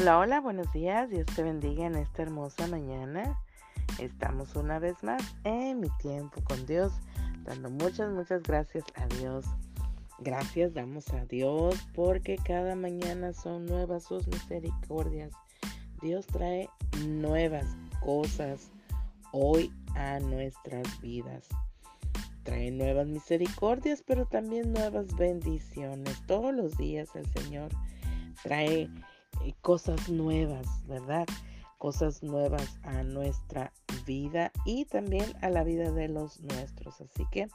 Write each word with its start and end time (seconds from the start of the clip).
Hola, 0.00 0.18
hola, 0.18 0.40
buenos 0.40 0.72
días. 0.72 1.10
Dios 1.10 1.26
te 1.36 1.42
bendiga 1.42 1.84
en 1.84 1.94
esta 1.94 2.22
hermosa 2.22 2.66
mañana. 2.68 3.38
Estamos 3.98 4.56
una 4.56 4.78
vez 4.78 4.94
más 5.02 5.22
en 5.44 5.78
mi 5.78 5.90
tiempo 5.98 6.42
con 6.42 6.64
Dios, 6.64 6.90
dando 7.44 7.68
muchas, 7.68 8.10
muchas 8.10 8.42
gracias 8.42 8.84
a 8.94 9.06
Dios. 9.18 9.44
Gracias 10.18 10.72
damos 10.72 11.10
a 11.10 11.26
Dios 11.26 11.74
porque 11.94 12.36
cada 12.36 12.76
mañana 12.76 13.34
son 13.34 13.66
nuevas 13.66 14.04
sus 14.04 14.26
misericordias. 14.26 15.32
Dios 16.00 16.26
trae 16.26 16.70
nuevas 17.06 17.66
cosas 18.00 18.70
hoy 19.32 19.70
a 19.96 20.18
nuestras 20.18 20.98
vidas. 21.02 21.46
Trae 22.44 22.70
nuevas 22.70 23.06
misericordias, 23.06 24.02
pero 24.06 24.24
también 24.24 24.72
nuevas 24.72 25.14
bendiciones. 25.14 26.24
Todos 26.26 26.54
los 26.54 26.78
días 26.78 27.14
el 27.16 27.26
Señor 27.34 27.70
trae 28.42 28.88
cosas 29.60 30.08
nuevas, 30.08 30.66
¿verdad? 30.86 31.26
Cosas 31.78 32.22
nuevas 32.22 32.78
a 32.82 33.02
nuestra 33.02 33.72
vida 34.06 34.52
y 34.64 34.84
también 34.84 35.24
a 35.40 35.50
la 35.50 35.64
vida 35.64 35.90
de 35.90 36.08
los 36.08 36.40
nuestros. 36.40 37.00
Así 37.00 37.26
que 37.30 37.48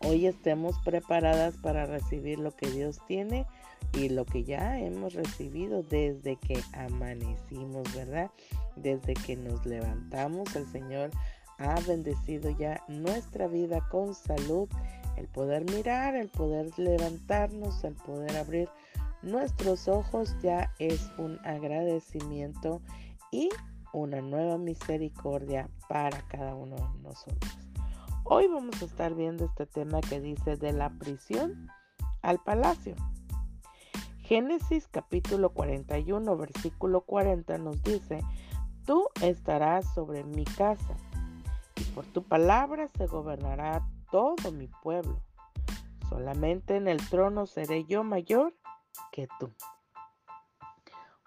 hoy 0.00 0.26
estemos 0.26 0.78
preparadas 0.84 1.56
para 1.58 1.86
recibir 1.86 2.38
lo 2.38 2.54
que 2.56 2.70
Dios 2.70 2.98
tiene 3.06 3.46
y 3.94 4.08
lo 4.08 4.24
que 4.24 4.44
ya 4.44 4.78
hemos 4.78 5.14
recibido 5.14 5.82
desde 5.82 6.36
que 6.36 6.60
amanecimos, 6.72 7.94
¿verdad? 7.94 8.30
Desde 8.76 9.14
que 9.14 9.36
nos 9.36 9.66
levantamos, 9.66 10.54
el 10.56 10.66
Señor 10.66 11.10
ha 11.58 11.78
bendecido 11.80 12.50
ya 12.50 12.82
nuestra 12.88 13.46
vida 13.46 13.86
con 13.90 14.14
salud, 14.14 14.68
el 15.16 15.28
poder 15.28 15.64
mirar, 15.70 16.16
el 16.16 16.28
poder 16.28 16.76
levantarnos, 16.78 17.84
el 17.84 17.94
poder 17.94 18.36
abrir 18.36 18.68
nuestros 19.22 19.88
ojos 19.88 20.36
ya 20.42 20.72
es 20.78 21.10
un 21.18 21.38
agradecimiento 21.44 22.80
y 23.30 23.48
una 23.92 24.20
nueva 24.20 24.58
misericordia 24.58 25.68
para 25.88 26.22
cada 26.22 26.54
uno 26.54 26.76
de 26.76 27.02
nosotros. 27.02 27.58
Hoy 28.24 28.48
vamos 28.48 28.80
a 28.82 28.84
estar 28.86 29.14
viendo 29.14 29.44
este 29.44 29.66
tema 29.66 30.00
que 30.00 30.20
dice 30.20 30.56
de 30.56 30.72
la 30.72 30.90
prisión 30.90 31.68
al 32.22 32.38
palacio. 32.42 32.94
Génesis 34.22 34.88
capítulo 34.88 35.50
41 35.50 36.36
versículo 36.36 37.02
40 37.02 37.58
nos 37.58 37.82
dice, 37.82 38.20
tú 38.86 39.08
estarás 39.20 39.92
sobre 39.94 40.24
mi 40.24 40.44
casa 40.44 40.96
y 41.76 41.84
por 41.94 42.06
tu 42.06 42.22
palabra 42.22 42.88
se 42.96 43.06
gobernará 43.06 43.86
todo 44.10 44.52
mi 44.52 44.68
pueblo. 44.82 45.20
Solamente 46.08 46.76
en 46.76 46.88
el 46.88 46.98
trono 47.08 47.46
seré 47.46 47.84
yo 47.84 48.04
mayor 48.04 48.54
que 49.12 49.28
tú. 49.38 49.50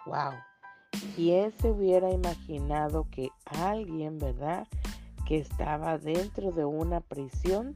Wow. 0.05 0.33
¿Quién 1.16 1.52
se 1.59 1.72
hubiera 1.72 2.11
imaginado 2.11 3.07
que 3.11 3.30
alguien, 3.45 4.17
verdad, 4.17 4.67
que 5.25 5.39
estaba 5.39 5.97
dentro 5.97 6.52
de 6.52 6.66
una 6.66 7.02
prisión 7.02 7.75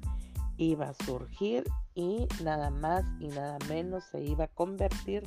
iba 0.58 0.90
a 0.90 1.06
surgir 1.06 1.64
y 1.96 2.28
nada 2.44 2.70
más 2.70 3.04
y 3.20 3.28
nada 3.28 3.58
menos 3.68 4.04
se 4.06 4.22
iba 4.22 4.46
a 4.46 4.50
convertir 4.50 5.24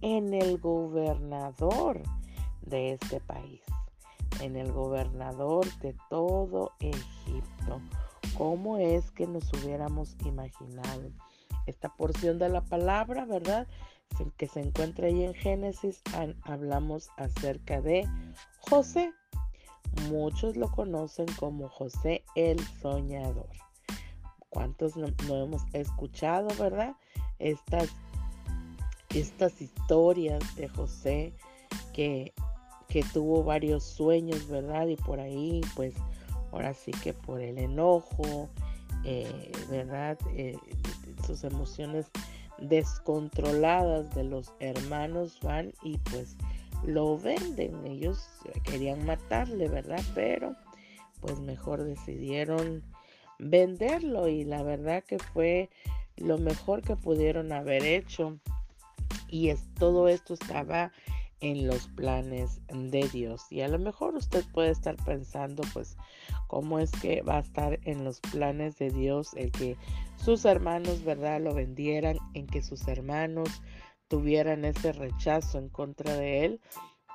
en 0.00 0.32
el 0.32 0.58
gobernador 0.58 2.02
de 2.62 2.92
este 2.92 3.20
país, 3.20 3.60
en 4.40 4.56
el 4.56 4.72
gobernador 4.72 5.66
de 5.80 5.96
todo 6.08 6.72
Egipto. 6.80 7.80
¿Cómo 8.36 8.78
es 8.78 9.10
que 9.10 9.26
nos 9.26 9.52
hubiéramos 9.52 10.16
imaginado? 10.24 11.10
Esta 11.68 11.90
porción 11.90 12.38
de 12.38 12.48
la 12.48 12.62
palabra, 12.62 13.26
¿verdad? 13.26 13.66
que 14.38 14.48
se 14.48 14.60
encuentra 14.60 15.06
ahí 15.06 15.22
en 15.22 15.34
Génesis, 15.34 16.00
hablamos 16.42 17.10
acerca 17.18 17.82
de 17.82 18.08
José. 18.60 19.12
Muchos 20.10 20.56
lo 20.56 20.70
conocen 20.70 21.26
como 21.38 21.68
José 21.68 22.24
el 22.34 22.58
Soñador. 22.80 23.50
¿Cuántos 24.48 24.96
no, 24.96 25.08
hemos 25.28 25.62
escuchado, 25.74 26.48
verdad? 26.58 26.96
Estas, 27.38 27.90
estas 29.14 29.60
historias 29.60 30.42
de 30.56 30.68
José 30.68 31.34
que, 31.92 32.32
que 32.88 33.02
tuvo 33.12 33.44
varios 33.44 33.84
sueños, 33.84 34.48
¿verdad? 34.48 34.86
Y 34.86 34.96
por 34.96 35.20
ahí, 35.20 35.60
pues, 35.76 35.94
ahora 36.50 36.72
sí 36.72 36.92
que 36.92 37.12
por 37.12 37.40
el 37.40 37.58
enojo, 37.58 38.48
eh, 39.04 39.52
¿verdad? 39.70 40.18
Eh, 40.32 40.58
sus 41.28 41.44
emociones 41.44 42.10
descontroladas 42.58 44.14
de 44.14 44.24
los 44.24 44.52
hermanos 44.60 45.38
van 45.42 45.72
y 45.82 45.98
pues 45.98 46.36
lo 46.84 47.18
venden. 47.18 47.86
Ellos 47.86 48.26
querían 48.64 49.04
matarle, 49.04 49.68
¿verdad? 49.68 50.02
Pero 50.14 50.56
pues 51.20 51.38
mejor 51.40 51.84
decidieron 51.84 52.82
venderlo 53.38 54.28
y 54.28 54.44
la 54.44 54.62
verdad 54.62 55.04
que 55.04 55.18
fue 55.18 55.70
lo 56.16 56.38
mejor 56.38 56.82
que 56.82 56.96
pudieron 56.96 57.52
haber 57.52 57.84
hecho. 57.84 58.38
Y 59.28 59.50
es, 59.50 59.62
todo 59.74 60.08
esto 60.08 60.34
estaba 60.34 60.92
en 61.40 61.66
los 61.66 61.88
planes 61.88 62.60
de 62.68 63.08
Dios. 63.08 63.46
Y 63.50 63.60
a 63.60 63.68
lo 63.68 63.78
mejor 63.78 64.14
usted 64.14 64.44
puede 64.52 64.70
estar 64.70 64.96
pensando, 65.04 65.62
pues, 65.72 65.96
cómo 66.46 66.78
es 66.78 66.90
que 66.92 67.22
va 67.22 67.36
a 67.36 67.40
estar 67.40 67.78
en 67.84 68.04
los 68.04 68.20
planes 68.20 68.76
de 68.78 68.90
Dios 68.90 69.34
el 69.34 69.52
que 69.52 69.76
sus 70.16 70.44
hermanos, 70.44 71.04
¿verdad?, 71.04 71.40
lo 71.40 71.54
vendieran, 71.54 72.18
en 72.34 72.46
que 72.46 72.62
sus 72.62 72.88
hermanos 72.88 73.62
tuvieran 74.08 74.64
ese 74.64 74.92
rechazo 74.92 75.58
en 75.58 75.68
contra 75.68 76.14
de 76.14 76.44
él. 76.44 76.60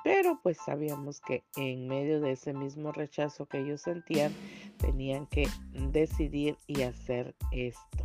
Pero 0.04 0.38
pues 0.42 0.58
sabíamos 0.64 1.20
que 1.20 1.44
en 1.56 1.88
medio 1.88 2.20
de 2.20 2.32
ese 2.32 2.52
mismo 2.52 2.92
rechazo 2.92 3.46
que 3.46 3.60
ellos 3.60 3.80
sentían, 3.80 4.34
tenían 4.76 5.26
que 5.26 5.48
decidir 5.72 6.58
y 6.66 6.82
hacer 6.82 7.34
esto. 7.52 8.02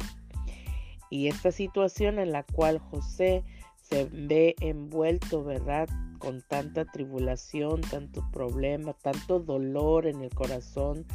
Y 1.09 1.27
esta 1.27 1.51
situación 1.51 2.19
en 2.19 2.31
la 2.31 2.43
cual 2.43 2.79
José 2.79 3.43
se 3.81 4.05
ve 4.05 4.55
envuelto, 4.61 5.43
¿verdad? 5.43 5.89
Con 6.19 6.41
tanta 6.41 6.85
tribulación, 6.85 7.81
tanto 7.81 8.29
problema, 8.31 8.93
tanto 8.93 9.39
dolor 9.39 10.05
en 10.05 10.21
el 10.21 10.29
corazón, 10.29 11.05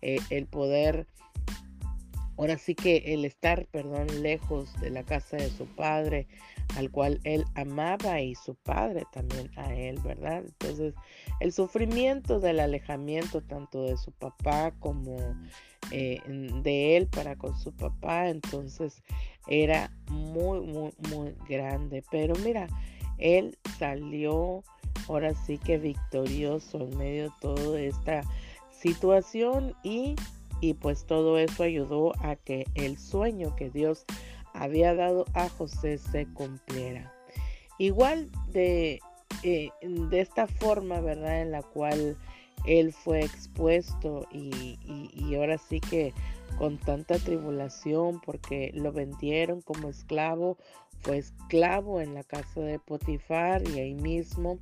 eh, 0.00 0.18
el 0.30 0.46
poder, 0.46 1.06
ahora 2.38 2.58
sí 2.58 2.74
que 2.74 3.14
el 3.14 3.24
estar, 3.24 3.66
perdón, 3.66 4.22
lejos 4.22 4.72
de 4.80 4.90
la 4.90 5.02
casa 5.02 5.36
de 5.36 5.50
su 5.50 5.66
padre, 5.66 6.26
al 6.76 6.90
cual 6.90 7.20
él 7.24 7.44
amaba 7.54 8.20
y 8.20 8.34
su 8.34 8.54
padre 8.54 9.04
también 9.12 9.50
a 9.56 9.74
él, 9.74 9.98
¿verdad? 10.02 10.44
Entonces, 10.44 10.94
el 11.40 11.52
sufrimiento 11.52 12.40
del 12.40 12.60
alejamiento 12.60 13.42
tanto 13.42 13.84
de 13.84 13.96
su 13.96 14.12
papá 14.12 14.72
como 14.78 15.18
eh, 15.90 16.20
de 16.62 16.96
él 16.96 17.08
para 17.08 17.36
con 17.36 17.58
su 17.58 17.72
papá, 17.72 18.28
entonces 18.28 19.02
era 19.46 19.92
muy, 20.08 20.60
muy, 20.60 20.92
muy 21.10 21.34
grande. 21.48 22.02
Pero 22.10 22.34
mira, 22.36 22.68
él 23.18 23.56
salió 23.78 24.62
ahora 25.08 25.34
sí 25.34 25.58
que 25.58 25.78
victorioso 25.78 26.78
en 26.80 26.96
medio 26.96 27.24
de 27.24 27.30
toda 27.40 27.80
esta 27.80 28.22
situación 28.70 29.74
y, 29.82 30.16
y 30.60 30.74
pues 30.74 31.04
todo 31.06 31.38
eso 31.38 31.62
ayudó 31.62 32.12
a 32.20 32.36
que 32.36 32.66
el 32.74 32.98
sueño 32.98 33.54
que 33.56 33.70
Dios 33.70 34.04
había 34.54 34.94
dado 34.94 35.24
a 35.34 35.48
José 35.48 35.98
se 35.98 36.26
cumpliera. 36.26 37.12
Igual 37.78 38.30
de, 38.48 39.00
eh, 39.42 39.70
de 39.82 40.20
esta 40.20 40.46
forma, 40.46 41.00
¿verdad? 41.00 41.42
En 41.42 41.52
la 41.52 41.62
cual 41.62 42.16
él 42.64 42.92
fue 42.92 43.24
expuesto 43.24 44.26
y, 44.30 44.78
y, 44.84 45.34
ahora 45.34 45.58
sí 45.58 45.80
que 45.80 46.12
con 46.58 46.78
tanta 46.78 47.18
tribulación 47.18 48.20
porque 48.20 48.70
lo 48.74 48.92
vendieron 48.92 49.62
como 49.62 49.88
esclavo, 49.88 50.58
fue 51.02 51.18
esclavo 51.18 52.00
en 52.00 52.14
la 52.14 52.22
casa 52.22 52.60
de 52.60 52.78
Potifar 52.78 53.62
y 53.68 53.78
ahí 53.78 53.94
mismo, 53.94 54.58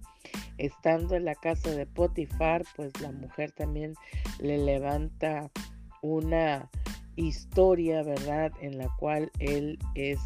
estando 0.58 1.14
en 1.14 1.25
la 1.25 1.34
casa 1.34 1.70
de 1.70 1.87
Potifar, 1.87 2.64
pues 2.76 2.98
la 3.00 3.12
mujer 3.12 3.52
también 3.52 3.94
le 4.40 4.58
levanta 4.58 5.50
una 6.02 6.70
historia, 7.16 8.02
¿verdad? 8.02 8.52
En 8.60 8.78
la 8.78 8.88
cual 8.98 9.31
él 9.38 9.78
es 9.94 10.19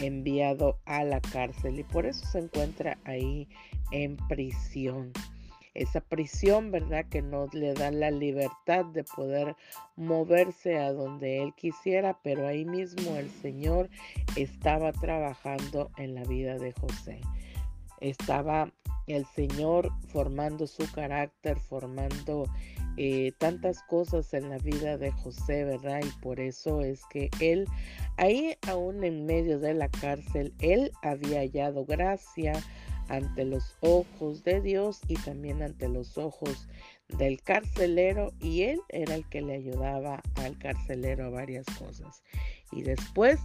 enviado 0.00 0.78
a 0.84 1.04
la 1.04 1.20
cárcel 1.20 1.78
y 1.78 1.84
por 1.84 2.06
eso 2.06 2.26
se 2.26 2.38
encuentra 2.38 2.98
ahí 3.04 3.48
en 3.92 4.16
prisión 4.28 5.12
esa 5.76 6.00
prisión, 6.00 6.70
¿verdad? 6.70 7.04
Que 7.08 7.22
no 7.22 7.48
le 7.52 7.74
da 7.74 7.90
la 7.90 8.10
libertad 8.10 8.84
de 8.86 9.04
poder 9.04 9.54
moverse 9.96 10.78
a 10.78 10.92
donde 10.92 11.42
él 11.42 11.52
quisiera, 11.54 12.18
pero 12.22 12.46
ahí 12.46 12.64
mismo 12.64 13.16
el 13.16 13.30
Señor 13.30 13.90
estaba 14.36 14.92
trabajando 14.92 15.90
en 15.98 16.14
la 16.14 16.24
vida 16.24 16.58
de 16.58 16.72
José. 16.72 17.20
Estaba 18.00 18.72
el 19.06 19.24
Señor 19.26 19.90
formando 20.08 20.66
su 20.66 20.90
carácter, 20.92 21.58
formando 21.58 22.44
eh, 22.96 23.32
tantas 23.38 23.82
cosas 23.82 24.32
en 24.34 24.48
la 24.48 24.58
vida 24.58 24.96
de 24.96 25.12
José, 25.12 25.64
¿verdad? 25.64 26.00
Y 26.02 26.20
por 26.20 26.40
eso 26.40 26.80
es 26.80 27.02
que 27.10 27.30
él, 27.40 27.66
ahí 28.16 28.56
aún 28.66 29.04
en 29.04 29.26
medio 29.26 29.58
de 29.58 29.74
la 29.74 29.88
cárcel, 29.88 30.54
él 30.60 30.90
había 31.02 31.40
hallado 31.40 31.84
gracia, 31.84 32.54
ante 33.08 33.44
los 33.44 33.76
ojos 33.80 34.44
de 34.44 34.60
Dios 34.60 35.00
y 35.08 35.14
también 35.14 35.62
ante 35.62 35.88
los 35.88 36.18
ojos 36.18 36.68
del 37.08 37.40
carcelero 37.42 38.32
y 38.40 38.62
él 38.62 38.80
era 38.88 39.14
el 39.14 39.28
que 39.28 39.42
le 39.42 39.54
ayudaba 39.54 40.22
al 40.36 40.58
carcelero 40.58 41.26
a 41.26 41.30
varias 41.30 41.66
cosas. 41.78 42.22
Y 42.72 42.82
después 42.82 43.38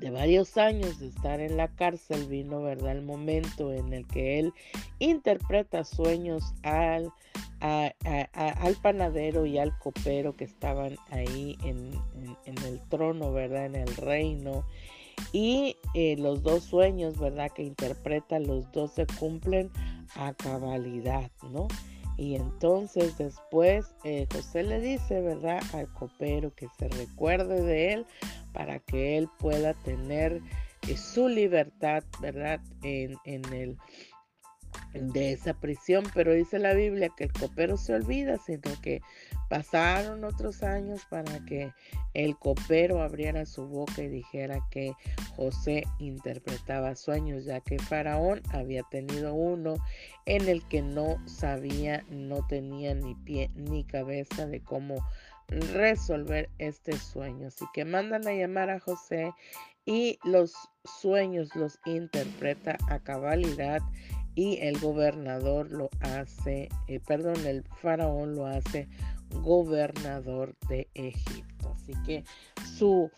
de 0.00 0.10
varios 0.10 0.56
años 0.56 0.98
de 0.98 1.08
estar 1.08 1.40
en 1.40 1.56
la 1.56 1.68
cárcel 1.68 2.26
vino, 2.26 2.62
¿verdad? 2.62 2.92
El 2.92 3.02
momento 3.02 3.72
en 3.72 3.92
el 3.92 4.06
que 4.06 4.38
él 4.38 4.54
interpreta 4.98 5.84
sueños 5.84 6.42
al, 6.62 7.12
al 7.60 8.74
panadero 8.82 9.44
y 9.44 9.58
al 9.58 9.76
copero 9.78 10.34
que 10.34 10.44
estaban 10.44 10.96
ahí 11.10 11.58
en, 11.64 11.92
el 12.46 12.80
trono, 12.88 13.32
¿verdad? 13.32 13.66
En 13.66 13.76
el 13.76 13.94
reino. 13.96 14.64
Y 15.32 15.76
eh, 15.94 16.16
los 16.18 16.42
dos 16.42 16.64
sueños, 16.64 17.18
¿verdad? 17.18 17.50
Que 17.52 17.62
interpreta, 17.62 18.38
los 18.38 18.70
dos 18.72 18.92
se 18.92 19.06
cumplen 19.06 19.70
a 20.16 20.34
cabalidad, 20.34 21.30
¿no? 21.50 21.68
Y 22.16 22.34
entonces 22.34 23.16
después 23.16 23.94
eh, 24.04 24.26
José 24.30 24.62
le 24.62 24.80
dice, 24.80 25.22
¿verdad? 25.22 25.62
Al 25.72 25.90
copero 25.94 26.54
que 26.54 26.68
se 26.78 26.88
recuerde 26.88 27.62
de 27.62 27.94
él 27.94 28.06
para 28.52 28.78
que 28.78 29.16
él 29.16 29.28
pueda 29.38 29.72
tener 29.72 30.42
eh, 30.86 30.96
su 30.96 31.28
libertad, 31.28 32.04
¿verdad? 32.20 32.60
En, 32.82 33.16
en 33.24 33.44
el 33.52 33.78
de 34.92 35.32
esa 35.32 35.54
prisión, 35.54 36.04
pero 36.14 36.32
dice 36.32 36.58
la 36.58 36.74
Biblia 36.74 37.10
que 37.16 37.24
el 37.24 37.32
copero 37.32 37.76
se 37.76 37.94
olvida, 37.94 38.38
sino 38.38 38.70
que 38.82 39.00
pasaron 39.48 40.24
otros 40.24 40.62
años 40.62 41.06
para 41.08 41.44
que 41.44 41.72
el 42.14 42.36
copero 42.36 43.02
abriera 43.02 43.46
su 43.46 43.66
boca 43.66 44.02
y 44.02 44.08
dijera 44.08 44.60
que 44.70 44.92
José 45.36 45.84
interpretaba 45.98 46.94
sueños, 46.94 47.44
ya 47.44 47.60
que 47.60 47.78
Faraón 47.78 48.42
había 48.52 48.82
tenido 48.84 49.34
uno 49.34 49.76
en 50.26 50.48
el 50.48 50.66
que 50.68 50.82
no 50.82 51.16
sabía, 51.26 52.04
no 52.10 52.46
tenía 52.46 52.94
ni 52.94 53.14
pie 53.14 53.50
ni 53.54 53.84
cabeza 53.84 54.46
de 54.46 54.60
cómo 54.60 54.96
resolver 55.48 56.48
este 56.58 56.96
sueño. 56.96 57.48
Así 57.48 57.64
que 57.74 57.84
mandan 57.84 58.26
a 58.26 58.32
llamar 58.32 58.70
a 58.70 58.80
José 58.80 59.32
y 59.84 60.18
los 60.24 60.54
sueños 60.84 61.54
los 61.56 61.78
interpreta 61.84 62.76
a 62.88 63.00
cabalidad 63.00 63.80
y 64.34 64.58
el 64.58 64.78
gobernador 64.78 65.70
lo 65.70 65.90
hace, 66.00 66.68
eh, 66.88 67.00
perdón, 67.06 67.46
el 67.46 67.64
faraón 67.80 68.34
lo 68.34 68.46
hace 68.46 68.88
gobernador 69.42 70.54
de 70.68 70.88
Egipto. 70.94 71.74
Así 71.74 71.92
que 72.04 72.24
su, 72.76 73.10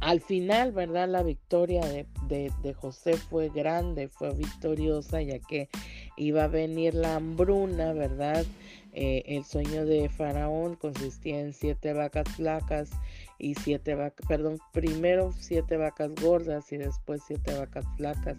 al 0.00 0.20
final, 0.20 0.72
¿verdad? 0.72 1.08
La 1.08 1.22
victoria 1.22 1.80
de, 1.80 2.06
de, 2.28 2.74
José 2.74 3.14
fue 3.14 3.48
grande, 3.48 4.08
fue 4.08 4.34
victoriosa, 4.34 5.22
ya 5.22 5.38
que 5.38 5.68
iba 6.16 6.44
a 6.44 6.48
venir 6.48 6.94
la 6.94 7.16
hambruna, 7.16 7.92
¿verdad? 7.92 8.44
Eh, 8.92 9.24
el 9.26 9.44
sueño 9.44 9.86
de 9.86 10.08
Faraón 10.08 10.76
consistía 10.76 11.40
en 11.40 11.52
siete 11.52 11.92
vacas 11.94 12.28
flacas 12.36 12.90
y 13.38 13.54
siete 13.54 13.94
vacas, 13.94 14.26
perdón, 14.26 14.58
primero 14.72 15.32
siete 15.32 15.76
vacas 15.76 16.12
gordas 16.20 16.72
y 16.72 16.76
después 16.76 17.22
siete 17.26 17.56
vacas 17.58 17.84
flacas. 17.96 18.36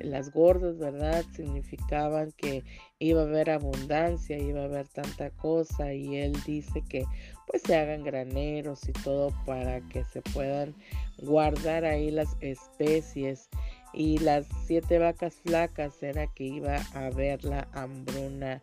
Las 0.00 0.30
gordas, 0.32 0.78
¿verdad? 0.78 1.24
Significaban 1.34 2.32
que 2.32 2.64
iba 2.98 3.20
a 3.20 3.24
haber 3.24 3.50
abundancia, 3.50 4.38
iba 4.38 4.62
a 4.62 4.64
haber 4.64 4.88
tanta 4.88 5.30
cosa 5.30 5.92
y 5.92 6.16
él 6.16 6.32
dice 6.46 6.82
que 6.88 7.04
pues 7.46 7.62
se 7.62 7.76
hagan 7.76 8.04
graneros 8.04 8.88
y 8.88 8.92
todo 8.92 9.32
para 9.46 9.80
que 9.88 10.04
se 10.04 10.20
puedan 10.20 10.74
guardar 11.18 11.84
ahí 11.84 12.10
las 12.10 12.36
especies 12.40 13.48
y 13.92 14.18
las 14.18 14.46
siete 14.66 14.98
vacas 14.98 15.36
flacas 15.44 16.02
era 16.02 16.26
que 16.26 16.44
iba 16.44 16.76
a 16.76 17.06
haber 17.06 17.44
la 17.44 17.66
hambruna 17.72 18.62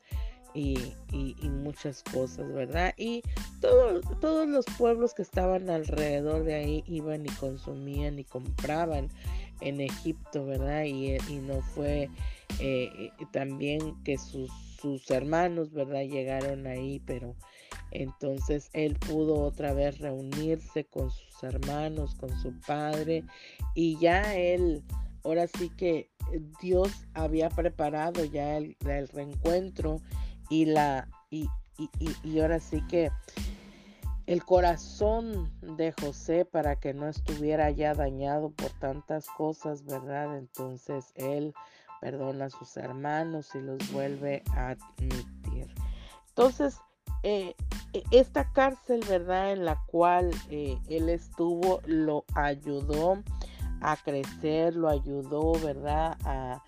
y, 0.56 0.96
muchas 1.50 2.04
cosas, 2.04 2.52
¿verdad? 2.54 2.94
Y 2.98 3.22
todos 3.60 4.48
los 4.48 4.66
pueblos 4.78 5.14
que 5.14 5.22
estaban 5.22 5.70
alrededor 5.70 6.44
de 6.44 6.56
ahí 6.56 6.84
iban 6.88 7.26
y 7.26 7.30
consumían 7.30 8.20
y 8.20 8.24
compraban 8.24 9.10
en 9.62 9.82
Egipto, 9.82 10.46
¿verdad? 10.46 10.84
Y, 10.86 11.18
no 11.42 11.62
fue 11.62 12.10
eh, 12.60 13.10
también 13.32 13.96
que 14.04 14.18
sus, 14.18 14.52
sus 14.80 15.10
hermanos, 15.12 15.72
¿verdad? 15.72 16.04
Llegaron 16.04 16.68
ahí, 16.68 17.02
pero 17.06 17.36
entonces 17.92 18.70
él 18.74 18.96
pudo 18.96 19.42
otra 19.42 19.74
vez 19.74 20.00
reunirse 20.00 20.86
con 20.86 21.12
sus 21.12 21.44
hermanos, 21.44 22.16
con 22.16 22.30
su 22.42 22.54
padre, 22.62 23.24
y 23.74 23.98
ya 24.00 24.36
él, 24.36 24.84
ahora 25.24 25.48
sí 25.48 25.70
que 25.78 26.10
Dios 26.62 26.92
había 27.14 27.50
preparado 27.50 28.24
ya 28.26 28.58
el, 28.58 28.76
el 28.88 29.08
reencuentro 29.10 30.02
y 30.50 30.66
la 30.66 31.08
y, 31.30 31.50
y, 32.24 32.40
ahora 32.40 32.60
sí 32.60 32.82
que 32.88 33.12
el 34.28 34.44
corazón 34.44 35.52
de 35.62 35.92
José 35.92 36.46
para 36.46 36.78
que 36.78 36.94
no 36.94 37.08
estuviera 37.08 37.70
ya 37.72 37.94
dañado 37.94 38.50
por 38.50 38.70
tantas 38.80 39.28
cosas, 39.28 39.86
¿verdad? 39.86 40.38
Entonces 40.38 41.12
él 41.16 41.54
perdona 42.02 42.46
a 42.46 42.50
sus 42.50 42.78
hermanos 42.78 43.50
y 43.56 43.60
los 43.60 43.92
vuelve 43.92 44.44
a 44.56 44.70
admitir. 44.70 45.74
Entonces, 46.30 46.80
eh, 47.24 47.56
e, 47.94 48.04
esta 48.12 48.52
cárcel, 48.52 49.02
¿verdad? 49.08 49.52
En 49.52 49.66
la 49.66 49.82
cual 49.88 50.32
eh, 50.50 50.78
él 50.90 51.10
estuvo, 51.10 51.82
lo 51.86 52.26
ayudó 52.36 53.24
a 53.82 53.98
crecer, 53.98 54.76
lo 54.76 54.90
ayudó, 54.90 55.54
¿verdad? 55.54 56.18
A, 56.24 56.64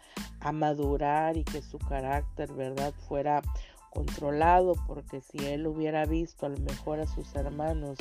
a 0.47 0.53
madurar 0.53 1.35
y 1.35 1.43
que 1.43 1.61
su 1.61 1.77
carácter, 1.77 2.53
¿verdad? 2.53 2.93
Fuera 3.09 3.41
controlado, 3.89 4.75
porque 4.87 5.19
si 5.19 5.45
él 5.45 5.67
hubiera 5.67 6.05
visto 6.05 6.45
a 6.45 6.49
lo 6.49 6.57
mejor 6.59 7.01
a 7.01 7.07
sus 7.07 7.35
hermanos 7.35 7.97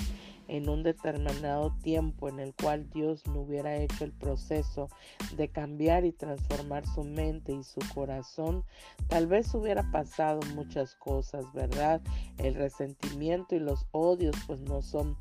en 0.47 0.69
un 0.69 0.85
determinado 0.85 1.75
tiempo 1.83 2.29
en 2.29 2.39
el 2.39 2.55
cual 2.55 2.89
Dios 2.91 3.27
no 3.27 3.41
hubiera 3.41 3.77
hecho 3.77 4.05
el 4.05 4.13
proceso 4.13 4.89
de 5.37 5.49
cambiar 5.49 6.05
y 6.05 6.13
transformar 6.13 6.87
su 6.87 7.03
mente 7.03 7.53
y 7.53 7.65
su 7.65 7.81
corazón, 7.93 8.63
tal 9.09 9.27
vez 9.27 9.53
hubiera 9.53 9.91
pasado 9.91 10.39
muchas 10.55 10.95
cosas, 10.95 11.45
¿verdad? 11.53 12.01
El 12.39 12.55
resentimiento 12.55 13.57
y 13.57 13.59
los 13.59 13.87
odios 13.91 14.37
pues 14.47 14.61
no 14.61 14.83
son 14.83 15.17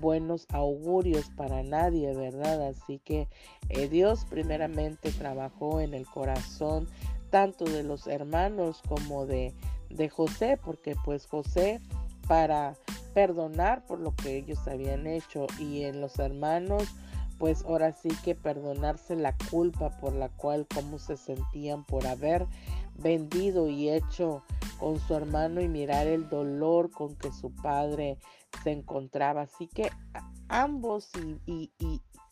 buenos 0.00 0.46
augurios 0.52 1.30
para 1.36 1.62
nadie, 1.62 2.14
¿verdad? 2.14 2.68
Así 2.68 3.00
que 3.04 3.28
eh, 3.68 3.88
Dios 3.88 4.24
primeramente 4.28 5.10
trabajó 5.12 5.80
en 5.80 5.94
el 5.94 6.06
corazón 6.06 6.88
tanto 7.30 7.64
de 7.64 7.82
los 7.82 8.06
hermanos 8.06 8.82
como 8.88 9.26
de, 9.26 9.52
de 9.90 10.08
José, 10.08 10.58
porque 10.62 10.94
pues 11.04 11.26
José 11.26 11.80
para 12.28 12.76
perdonar 13.14 13.84
por 13.86 14.00
lo 14.00 14.14
que 14.14 14.36
ellos 14.36 14.58
habían 14.66 15.06
hecho 15.06 15.46
y 15.58 15.84
en 15.84 16.00
los 16.00 16.18
hermanos 16.18 16.84
pues 17.38 17.64
ahora 17.64 17.92
sí 17.92 18.08
que 18.24 18.34
perdonarse 18.34 19.16
la 19.16 19.34
culpa 19.50 19.90
por 20.00 20.14
la 20.14 20.28
cual 20.28 20.66
como 20.72 20.98
se 20.98 21.16
sentían 21.16 21.84
por 21.84 22.06
haber 22.06 22.46
vendido 22.98 23.68
y 23.68 23.90
hecho 23.90 24.42
con 24.78 24.98
su 25.00 25.14
hermano 25.14 25.60
y 25.60 25.68
mirar 25.68 26.06
el 26.06 26.28
dolor 26.28 26.90
con 26.90 27.14
que 27.16 27.32
su 27.32 27.50
padre 27.50 28.18
se 28.62 28.72
encontraba. 28.72 29.42
Así 29.42 29.66
que 29.68 29.90
ambos 30.48 31.10
y, 31.46 31.70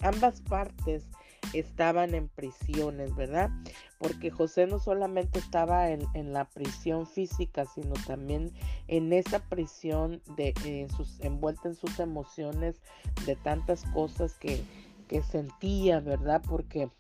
ambas 0.01 0.41
partes 0.43 1.05
estaban 1.53 2.15
en 2.15 2.29
prisiones, 2.29 3.15
¿verdad? 3.15 3.51
Porque 3.99 4.31
José 4.31 4.67
no 4.67 4.79
solamente 4.79 5.39
estaba 5.39 5.91
en, 5.91 6.33
la 6.33 6.45
prisión 6.47 7.07
física, 7.07 7.65
sino 7.65 7.95
también 8.07 8.53
en 8.89 9.13
esa 9.13 9.39
prisión 9.39 10.23
de 10.37 10.55
en 10.65 10.91
sus, 10.91 11.21
envuelta 11.21 11.69
en 11.69 11.75
sus 11.75 11.99
emociones 12.01 12.81
de 13.25 13.37
tantas 13.37 13.85
cosas 13.93 14.35
que, 14.35 14.63
que 15.09 15.23
sentía, 15.23 16.01
¿verdad? 16.01 16.43
Porque, 16.47 16.91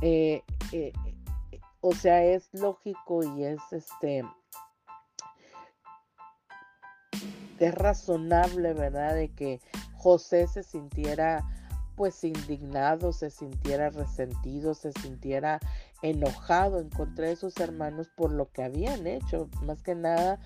eh, 0.00 0.42
eh, 0.72 0.92
o 1.80 1.92
sea, 1.92 2.24
es 2.24 2.48
lógico 2.52 3.22
y 3.36 3.44
es 3.44 3.60
este 3.70 4.24
es 7.58 7.74
razonable, 7.74 8.74
¿verdad? 8.74 9.14
De 9.14 9.28
que 9.28 9.60
José 9.96 10.46
se 10.46 10.62
sintiera 10.62 11.44
pues 11.96 12.22
indignado, 12.24 13.12
se 13.12 13.30
sintiera 13.30 13.88
resentido, 13.88 14.74
se 14.74 14.92
sintiera 14.92 15.58
enojado 16.02 16.78
en 16.78 16.90
contra 16.90 17.28
de 17.28 17.36
sus 17.36 17.56
hermanos 17.56 18.08
por 18.14 18.30
lo 18.30 18.52
que 18.52 18.62
habían 18.62 19.06
hecho. 19.06 19.48
Más 19.62 19.82
que 19.82 19.94
nada, 19.94 20.38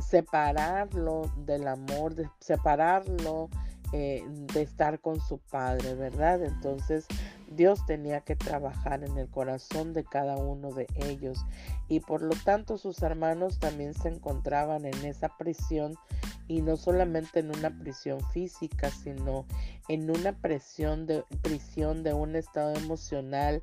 separarlo 0.00 1.30
del 1.36 1.68
amor, 1.68 2.14
separarlo 2.40 3.48
eh, 3.92 4.24
de 4.52 4.62
estar 4.62 5.00
con 5.00 5.20
su 5.20 5.38
padre, 5.38 5.94
¿verdad? 5.94 6.42
Entonces 6.42 7.06
Dios 7.48 7.84
tenía 7.86 8.20
que 8.20 8.34
trabajar 8.34 9.04
en 9.04 9.16
el 9.16 9.28
corazón 9.28 9.92
de 9.92 10.04
cada 10.04 10.36
uno 10.36 10.72
de 10.72 10.86
ellos 10.96 11.38
y 11.88 12.00
por 12.00 12.22
lo 12.22 12.34
tanto 12.44 12.78
sus 12.78 13.02
hermanos 13.02 13.58
también 13.58 13.94
se 13.94 14.08
encontraban 14.08 14.86
en 14.86 15.04
esa 15.04 15.28
prisión 15.36 15.96
y 16.48 16.62
no 16.62 16.76
solamente 16.76 17.40
en 17.40 17.56
una 17.56 17.70
prisión 17.70 18.20
física, 18.32 18.90
sino 18.90 19.46
en 19.88 20.10
una 20.10 20.32
presión 20.32 21.06
de, 21.06 21.24
prisión 21.42 22.02
de 22.02 22.12
un 22.12 22.36
estado 22.36 22.74
emocional 22.74 23.62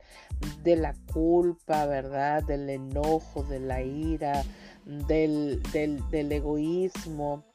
de 0.63 0.75
la 0.75 0.93
culpa, 1.13 1.85
¿verdad? 1.85 2.43
Del 2.43 2.69
enojo, 2.69 3.43
de 3.43 3.59
la 3.59 3.81
ira, 3.81 4.43
del, 4.85 5.61
del, 5.71 6.07
del 6.09 6.31
egoísmo. 6.31 7.45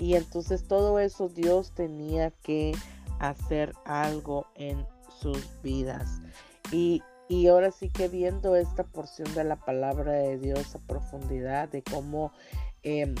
Y 0.00 0.16
entonces 0.16 0.66
todo 0.66 0.98
eso 0.98 1.28
Dios 1.28 1.72
tenía 1.72 2.30
que 2.30 2.72
hacer 3.18 3.74
algo 3.84 4.46
en 4.54 4.86
sus 5.20 5.46
vidas. 5.62 6.22
Y, 6.72 7.02
y 7.28 7.48
ahora 7.48 7.70
sí 7.70 7.90
que 7.90 8.08
viendo 8.08 8.56
esta 8.56 8.82
porción 8.82 9.32
de 9.34 9.44
la 9.44 9.56
palabra 9.56 10.12
de 10.12 10.38
Dios 10.38 10.74
a 10.74 10.78
profundidad, 10.78 11.68
de 11.68 11.82
cómo 11.82 12.32
em, 12.82 13.14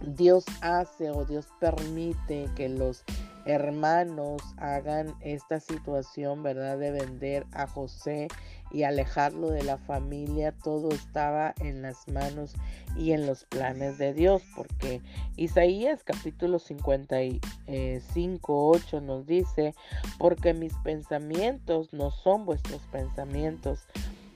Dios 0.00 0.46
hace 0.62 1.10
o 1.10 1.26
Dios 1.26 1.46
permite 1.60 2.48
que 2.56 2.70
los 2.70 3.04
hermanos 3.44 4.40
hagan 4.56 5.14
esta 5.20 5.60
situación, 5.60 6.42
¿verdad? 6.42 6.78
De 6.78 6.92
vender 6.92 7.46
a 7.52 7.66
José 7.66 8.28
y 8.70 8.84
alejarlo 8.84 9.50
de 9.50 9.62
la 9.62 9.78
familia, 9.78 10.52
todo 10.52 10.90
estaba 10.90 11.54
en 11.60 11.82
las 11.82 12.08
manos 12.08 12.54
y 12.96 13.12
en 13.12 13.26
los 13.26 13.44
planes 13.44 13.98
de 13.98 14.14
Dios, 14.14 14.42
porque 14.54 15.00
Isaías 15.36 16.02
capítulo 16.04 16.58
55, 16.58 18.68
8 18.68 19.00
nos 19.00 19.26
dice, 19.26 19.74
porque 20.18 20.54
mis 20.54 20.74
pensamientos 20.84 21.92
no 21.92 22.10
son 22.10 22.46
vuestros 22.46 22.80
pensamientos, 22.92 23.86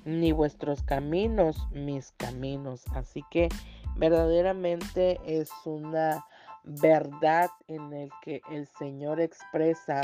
ni 0.05 0.33
vuestros 0.33 0.83
caminos 0.83 1.67
mis 1.73 2.13
caminos. 2.13 2.83
Así 2.95 3.25
que 3.31 3.49
verdaderamente 3.97 5.21
es 5.27 5.51
una 5.65 6.25
verdad 6.65 7.51
en 7.69 7.93
el 7.93 8.11
que 8.23 8.41
el 8.51 8.67
Señor 8.79 9.21
expresa 9.21 10.01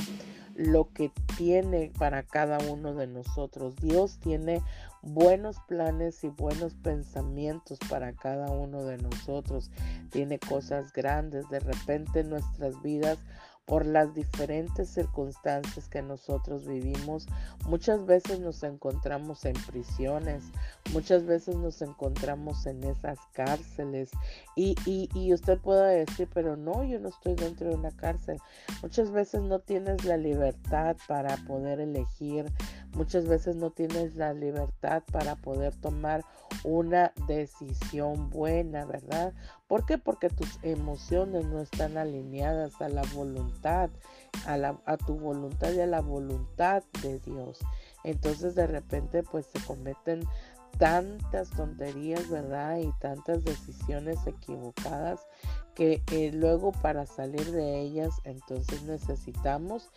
lo 0.55 0.93
que 0.93 1.11
tiene 1.37 1.90
para 1.99 2.23
cada 2.23 2.59
uno 2.59 2.95
de 2.95 3.07
nosotros. 3.07 3.76
Dios 3.76 4.19
tiene 4.19 4.62
buenos 5.02 5.57
planes 5.69 6.23
y 6.23 6.29
buenos 6.29 6.75
pensamientos 6.75 7.79
para 7.88 8.12
cada 8.12 8.50
uno 8.50 8.85
de 8.85 8.99
nosotros. 8.99 9.71
Tiene 10.11 10.38
cosas 10.38 10.93
grandes. 10.93 11.49
De 11.49 11.61
repente 11.61 12.21
en 12.21 12.31
nuestras 12.31 12.81
vidas 12.83 13.19
por 13.64 13.87
las 13.87 14.14
diferentes 14.14 14.90
circunstancias 14.90 15.88
que 15.88 16.02
nosotros 16.02 16.67
vivimos. 16.67 17.29
Muchas 17.67 18.05
veces 18.05 18.40
nos 18.40 18.62
encontramos 18.62 19.45
en 19.45 19.55
prisiones, 19.71 20.45
muchas 20.93 21.25
veces 21.25 21.57
nos 21.57 21.81
encontramos 21.81 22.67
en 22.67 22.83
esas 22.83 23.19
cárceles 23.33 24.11
y, 24.57 24.75
y, 24.85 25.33
usted 25.33 25.59
puede 25.59 26.05
decir, 26.05 26.29
pero 26.35 26.57
no, 26.57 26.83
yo 26.85 26.99
no 26.99 27.09
estoy 27.09 27.35
dentro 27.35 27.69
de 27.69 27.76
una 27.76 27.90
cárcel. 27.93 28.38
Muchas 28.83 29.11
veces 29.12 29.43
no 29.43 29.61
tienes 29.61 30.05
la 30.05 30.17
libertad 30.17 30.97
para 31.07 31.37
poder 31.47 31.81
elegir, 31.81 32.47
muchas 32.94 33.26
veces 33.26 33.56
no 33.56 33.70
tienes 33.70 34.16
la 34.16 34.32
libertad 34.32 35.02
para 35.12 35.37
poder 35.37 35.75
tomar 35.76 36.25
una 36.64 37.12
decisión 37.26 38.30
buena, 38.30 38.85
¿verdad? 38.85 39.32
¿Por 39.66 39.87
qué? 39.87 39.99
Porque 39.99 40.28
tus 40.28 40.59
emociones 40.62 41.44
no 41.47 41.61
están 41.61 41.97
alineadas 41.97 42.80
a 42.80 42.88
la 42.88 43.02
voluntad, 43.14 43.90
a, 44.47 44.56
la, 44.56 44.80
a 44.85 44.97
tu 44.97 45.16
voluntad 45.16 45.73
y 45.73 45.80
a 45.80 45.87
la 45.87 46.00
voluntad 46.00 46.82
de 47.02 47.20
Dios. 47.20 47.59
Entonces 48.02 48.54
de 48.54 48.66
repente 48.66 49.23
pues 49.23 49.47
se 49.47 49.64
cometen 49.64 50.25
tantas 50.79 51.50
tonterías, 51.50 52.29
¿verdad? 52.29 52.79
Y 52.79 52.93
tantas 53.00 53.45
decisiones 53.45 54.19
equivocadas 54.27 55.27
que 55.75 56.03
eh, 56.12 56.31
luego 56.33 56.73
para 56.73 57.07
salir 57.07 57.53
de 57.53 57.81
ellas 57.81 58.21
entonces 58.25 58.83
necesitamos 58.83 59.91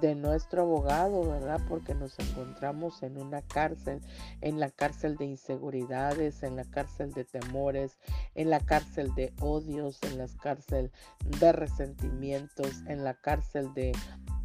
de 0.00 0.14
nuestro 0.14 0.62
abogado, 0.62 1.28
¿verdad? 1.28 1.60
Porque 1.68 1.94
nos 1.94 2.18
encontramos 2.18 3.02
en 3.02 3.16
una 3.16 3.42
cárcel, 3.42 4.00
en 4.40 4.60
la 4.60 4.70
cárcel 4.70 5.16
de 5.16 5.26
inseguridades, 5.26 6.42
en 6.42 6.56
la 6.56 6.64
cárcel 6.64 7.12
de 7.12 7.24
temores, 7.24 7.98
en 8.34 8.50
la 8.50 8.60
cárcel 8.60 9.14
de 9.14 9.32
odios, 9.40 9.98
en 10.02 10.18
la 10.18 10.26
cárcel 10.42 10.90
de 11.24 11.52
resentimientos, 11.52 12.82
en 12.86 13.04
la 13.04 13.14
cárcel 13.14 13.72
de 13.74 13.92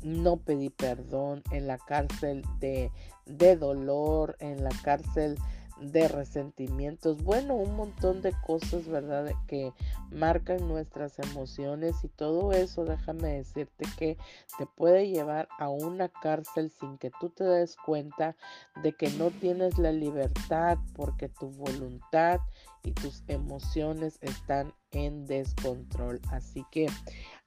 no 0.01 0.37
pedir 0.37 0.71
perdón, 0.75 1.43
en 1.51 1.67
la 1.67 1.77
cárcel 1.77 2.43
de, 2.59 2.91
de 3.25 3.55
dolor, 3.55 4.35
en 4.39 4.63
la 4.63 4.71
cárcel 4.83 5.37
de 5.81 6.07
resentimientos, 6.07 7.23
bueno, 7.23 7.55
un 7.55 7.75
montón 7.75 8.21
de 8.21 8.33
cosas, 8.45 8.87
¿verdad? 8.87 9.31
Que 9.47 9.73
marcan 10.11 10.67
nuestras 10.67 11.19
emociones 11.19 12.03
y 12.03 12.07
todo 12.07 12.51
eso, 12.53 12.85
déjame 12.85 13.35
decirte 13.35 13.85
que 13.97 14.17
te 14.57 14.65
puede 14.65 15.09
llevar 15.09 15.47
a 15.59 15.69
una 15.69 16.09
cárcel 16.09 16.71
sin 16.71 16.97
que 16.97 17.11
tú 17.19 17.29
te 17.29 17.43
des 17.43 17.75
cuenta 17.75 18.35
de 18.83 18.93
que 18.93 19.09
no 19.11 19.31
tienes 19.31 19.77
la 19.77 19.91
libertad 19.91 20.77
porque 20.95 21.29
tu 21.29 21.49
voluntad 21.51 22.39
y 22.83 22.91
tus 22.91 23.23
emociones 23.27 24.19
están 24.21 24.73
en 24.91 25.25
descontrol. 25.25 26.21
Así 26.31 26.63
que 26.71 26.87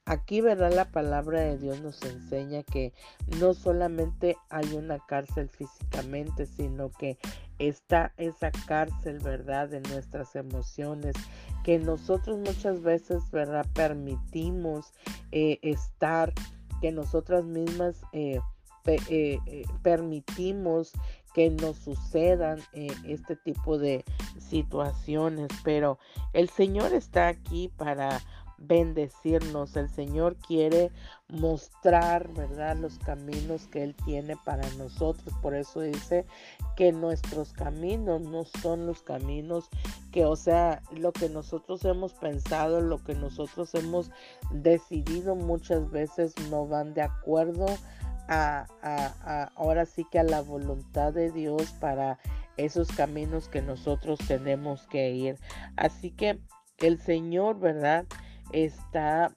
Aquí, 0.08 0.40
¿verdad? 0.40 0.72
La 0.72 0.90
palabra 0.90 1.42
de 1.42 1.58
Dios 1.58 1.82
nos 1.82 2.00
enseña 2.00 2.62
que 2.62 2.94
no 3.38 3.52
solamente 3.52 4.38
hay 4.48 4.72
una 4.72 4.98
cárcel 5.00 5.50
físicamente, 5.50 6.46
sino 6.46 6.90
que 6.90 7.18
está 7.58 8.12
esa 8.16 8.50
cárcel, 8.66 9.18
¿verdad? 9.18 9.68
De 9.68 9.80
nuestras 9.80 10.34
emociones, 10.36 11.14
que 11.64 11.78
nosotros 11.78 12.38
muchas 12.38 12.82
veces, 12.82 13.30
¿verdad? 13.30 13.66
Permitimos 13.74 14.92
eh, 15.32 15.58
estar, 15.62 16.32
que 16.80 16.92
nosotras 16.92 17.44
mismas 17.44 17.96
eh, 18.12 18.40
eh, 18.86 19.38
permitimos 19.82 20.92
que 21.34 21.50
nos 21.50 21.76
sucedan 21.76 22.58
este 22.72 23.36
tipo 23.36 23.78
de 23.78 24.04
situaciones, 24.38 25.48
pero 25.62 25.98
el 26.32 26.48
Señor 26.48 26.94
está 26.94 27.28
aquí 27.28 27.70
para 27.76 28.22
bendecirnos. 28.58 29.76
El 29.76 29.88
Señor 29.88 30.36
quiere 30.36 30.90
mostrar, 31.28 32.28
¿verdad?, 32.32 32.76
los 32.76 32.98
caminos 32.98 33.66
que 33.68 33.82
Él 33.82 33.94
tiene 34.04 34.36
para 34.44 34.68
nosotros. 34.70 35.34
Por 35.40 35.54
eso 35.54 35.80
dice 35.80 36.26
que 36.76 36.92
nuestros 36.92 37.52
caminos 37.52 38.20
no 38.20 38.44
son 38.44 38.86
los 38.86 39.02
caminos 39.02 39.68
que, 40.12 40.24
o 40.24 40.36
sea, 40.36 40.82
lo 40.92 41.12
que 41.12 41.28
nosotros 41.28 41.84
hemos 41.84 42.14
pensado, 42.14 42.80
lo 42.80 43.02
que 43.02 43.14
nosotros 43.14 43.74
hemos 43.74 44.10
decidido 44.50 45.34
muchas 45.34 45.90
veces 45.90 46.34
no 46.50 46.66
van 46.66 46.94
de 46.94 47.02
acuerdo 47.02 47.66
a, 48.28 48.66
ahora 49.56 49.86
sí 49.86 50.04
que 50.10 50.18
a 50.18 50.22
la 50.22 50.42
voluntad 50.42 51.12
de 51.12 51.30
Dios 51.30 51.72
para 51.80 52.18
esos 52.56 52.88
caminos 52.88 53.48
que 53.48 53.62
nosotros 53.62 54.18
tenemos 54.26 54.86
que 54.88 55.10
ir. 55.10 55.38
Así 55.76 56.10
que 56.10 56.38
el 56.78 56.98
Señor, 57.00 57.58
¿verdad? 57.58 58.04
Está 58.52 59.34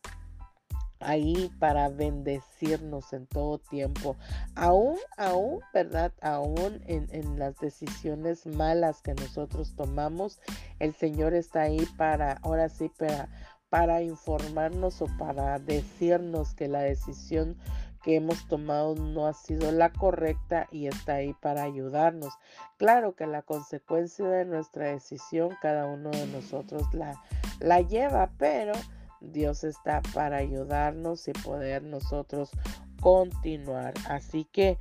ahí 1.02 1.52
para 1.60 1.90
bendecirnos 1.90 3.12
en 3.14 3.28
todo 3.28 3.58
tiempo. 3.58 4.16
Aún, 4.56 4.98
aún, 5.18 5.60
¿verdad? 5.74 6.14
Aún 6.22 6.82
en, 6.86 7.40
las 7.40 7.58
decisiones 7.60 8.46
malas 8.46 9.02
que 9.02 9.14
nosotros 9.14 9.76
tomamos, 9.76 10.40
el 10.80 10.94
Señor 10.94 11.34
está 11.34 11.64
ahí 11.64 11.86
para, 11.98 12.34
ahora 12.44 12.70
sí, 12.70 12.90
para, 12.90 13.30
para 13.70 14.02
informarnos 14.02 15.02
o 15.02 15.08
para 15.18 15.60
decirnos 15.60 16.54
que 16.54 16.68
la 16.68 16.82
decisión 16.82 17.58
que 18.04 18.16
hemos 18.16 18.48
tomado 18.48 18.96
no 18.96 19.28
ha 19.28 19.34
sido 19.34 19.72
la 19.72 19.92
correcta 19.92 20.68
y 20.72 20.88
está 20.88 21.16
ahí 21.16 21.36
para 21.40 21.64
ayudarnos. 21.64 22.34
Claro 22.78 23.16
que 23.16 23.28
la 23.28 23.44
consecuencia 23.44 24.28
de 24.28 24.46
nuestra 24.46 24.88
decisión 24.88 25.56
cada 25.62 25.86
uno 25.86 26.10
de 26.10 26.26
nosotros 26.28 26.92
la, 26.94 27.22
la 27.60 27.82
lleva, 27.82 28.32
pero 28.40 28.74
Dios 29.22 29.64
está 29.64 30.02
para 30.14 30.38
ayudarnos 30.38 31.28
y 31.28 31.32
poder 31.34 31.84
nosotros 31.84 32.50
continuar. 33.00 33.94
Así 34.08 34.46
que 34.52 34.78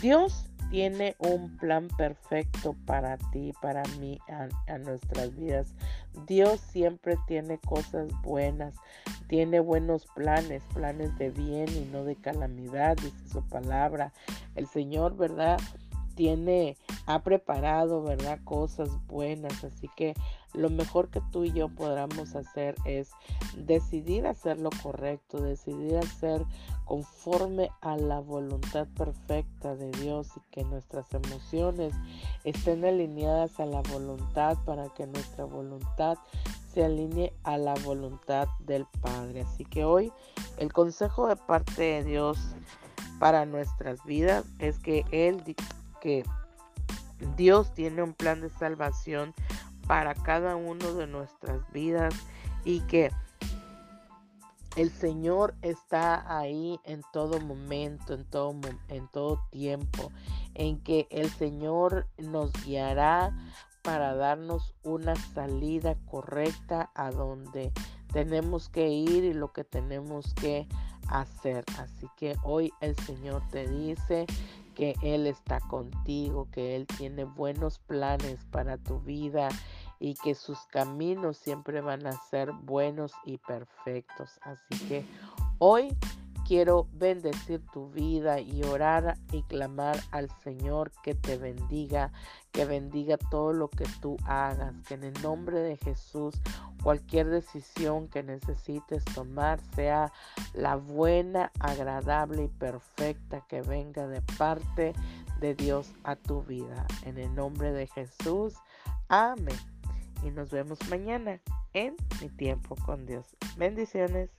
Dios 0.00 0.48
tiene 0.70 1.16
un 1.18 1.56
plan 1.56 1.88
perfecto 1.96 2.76
para 2.84 3.16
ti, 3.32 3.52
para 3.62 3.82
mí, 3.98 4.18
a, 4.28 4.78
nuestras 4.78 5.34
vidas. 5.34 5.74
Dios 6.26 6.60
siempre 6.60 7.16
tiene 7.26 7.58
cosas 7.58 8.10
buenas, 8.22 8.74
tiene 9.28 9.60
buenos 9.60 10.06
planes, 10.14 10.62
planes 10.74 11.16
de 11.18 11.30
bien 11.30 11.68
y 11.70 11.88
no 11.90 12.04
de 12.04 12.16
calamidad, 12.16 12.96
dice 12.96 13.28
su 13.32 13.42
palabra. 13.48 14.12
El 14.56 14.66
Señor, 14.66 15.16
¿verdad? 15.16 15.58
Tiene, 16.18 16.76
ha 17.06 17.20
preparado, 17.22 18.02
¿verdad? 18.02 18.40
Cosas 18.42 18.90
buenas. 19.06 19.62
Así 19.62 19.88
que 19.96 20.14
lo 20.52 20.68
mejor 20.68 21.10
que 21.10 21.20
tú 21.30 21.44
y 21.44 21.52
yo 21.52 21.68
podamos 21.68 22.34
hacer 22.34 22.74
es 22.84 23.12
decidir 23.56 24.26
hacer 24.26 24.58
lo 24.58 24.70
correcto, 24.82 25.40
decidir 25.40 25.96
hacer 25.96 26.44
conforme 26.86 27.70
a 27.82 27.96
la 27.96 28.18
voluntad 28.18 28.88
perfecta 28.96 29.76
de 29.76 29.92
Dios 29.92 30.28
y 30.36 30.40
que 30.50 30.64
nuestras 30.64 31.06
emociones 31.14 31.94
estén 32.42 32.84
alineadas 32.84 33.60
a 33.60 33.66
la 33.66 33.82
voluntad 33.82 34.58
para 34.64 34.88
que 34.88 35.06
nuestra 35.06 35.44
voluntad 35.44 36.18
se 36.74 36.84
alinee 36.84 37.32
a 37.44 37.58
la 37.58 37.74
voluntad 37.84 38.48
del 38.58 38.86
Padre. 39.00 39.42
Así 39.42 39.64
que 39.64 39.84
hoy 39.84 40.12
el 40.56 40.72
consejo 40.72 41.28
de 41.28 41.36
parte 41.36 41.82
de 41.82 42.02
Dios 42.02 42.38
para 43.18 43.44
nuestras 43.46 44.04
vidas 44.04 44.44
es 44.58 44.78
que 44.78 45.04
Él, 45.10 45.42
que 46.00 46.24
Dios 47.36 47.72
tiene 47.74 48.02
un 48.02 48.14
plan 48.14 48.40
de 48.40 48.50
salvación 48.50 49.34
para 49.86 50.14
cada 50.14 50.56
uno 50.56 50.94
de 50.94 51.06
nuestras 51.06 51.60
vidas 51.72 52.14
y 52.64 52.80
que 52.82 53.10
el 54.76 54.90
Señor 54.90 55.54
está 55.62 56.38
ahí 56.38 56.78
en 56.84 57.02
todo 57.12 57.40
momento, 57.40 58.14
en 58.14 58.24
todo, 58.24 58.54
en 58.88 59.08
todo 59.08 59.42
tiempo, 59.50 60.12
en 60.54 60.78
que 60.82 61.08
el 61.10 61.30
Señor 61.30 62.06
nos 62.18 62.52
guiará 62.64 63.36
para 63.82 64.14
darnos 64.14 64.74
una 64.84 65.16
salida 65.16 65.96
correcta 66.06 66.90
a 66.94 67.10
donde 67.10 67.72
tenemos 68.12 68.68
que 68.68 68.88
ir 68.88 69.24
y 69.24 69.32
lo 69.32 69.52
que 69.52 69.64
tenemos 69.64 70.34
que 70.34 70.68
hacer. 71.08 71.64
Así 71.78 72.06
que 72.16 72.36
hoy 72.42 72.72
el 72.80 72.94
Señor 72.96 73.42
te 73.50 73.66
dice 73.66 74.26
que 74.78 74.94
Él 75.02 75.26
está 75.26 75.58
contigo, 75.58 76.48
que 76.52 76.76
Él 76.76 76.86
tiene 76.86 77.24
buenos 77.24 77.80
planes 77.80 78.38
para 78.52 78.78
tu 78.78 79.00
vida 79.00 79.48
y 79.98 80.14
que 80.14 80.36
sus 80.36 80.60
caminos 80.70 81.36
siempre 81.36 81.80
van 81.80 82.06
a 82.06 82.12
ser 82.12 82.52
buenos 82.52 83.10
y 83.24 83.38
perfectos. 83.38 84.38
Así 84.42 84.86
que 84.86 85.04
hoy 85.58 85.96
quiero 86.48 86.88
bendecir 86.94 87.60
tu 87.74 87.90
vida 87.90 88.40
y 88.40 88.64
orar 88.64 89.18
y 89.32 89.42
clamar 89.42 90.00
al 90.12 90.30
Señor 90.42 90.90
que 91.02 91.14
te 91.14 91.36
bendiga, 91.36 92.10
que 92.52 92.64
bendiga 92.64 93.18
todo 93.18 93.52
lo 93.52 93.68
que 93.68 93.84
tú 94.00 94.16
hagas, 94.24 94.72
que 94.88 94.94
en 94.94 95.04
el 95.04 95.22
nombre 95.22 95.58
de 95.58 95.76
Jesús 95.76 96.40
cualquier 96.82 97.28
decisión 97.28 98.08
que 98.08 98.22
necesites 98.22 99.04
tomar 99.04 99.60
sea 99.76 100.10
la 100.54 100.76
buena, 100.76 101.52
agradable 101.60 102.44
y 102.44 102.48
perfecta 102.48 103.44
que 103.46 103.60
venga 103.60 104.06
de 104.06 104.22
parte 104.38 104.94
de 105.40 105.54
Dios 105.54 105.92
a 106.02 106.16
tu 106.16 106.42
vida. 106.44 106.86
En 107.04 107.18
el 107.18 107.34
nombre 107.34 107.72
de 107.72 107.88
Jesús. 107.88 108.54
Amén 109.08 109.58
y 110.22 110.30
nos 110.30 110.50
vemos 110.50 110.78
mañana 110.88 111.40
en 111.74 111.94
Mi 112.20 112.28
Tiempo 112.28 112.74
con 112.86 113.06
Dios. 113.06 113.36
Bendiciones. 113.56 114.30